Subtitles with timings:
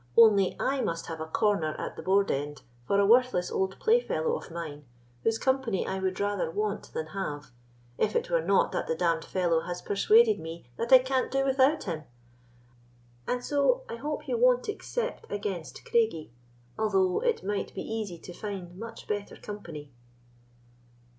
[0.17, 4.35] Only I must have a corner at the board end for a worthless old playfellow
[4.35, 4.83] of mine,
[5.23, 7.51] whose company I would rather want than have,
[7.99, 11.45] if it were not that the d—d fellow has persuaded me that I can't do
[11.45, 12.05] without him;
[13.27, 16.31] and so I hope you won't except against Craigie,
[16.79, 19.91] although it might be easy to find much better company."